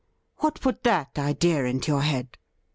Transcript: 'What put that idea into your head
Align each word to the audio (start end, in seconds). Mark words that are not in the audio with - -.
'What 0.39 0.59
put 0.61 0.81
that 0.81 1.19
idea 1.19 1.63
into 1.63 1.91
your 1.91 2.01
head 2.01 2.39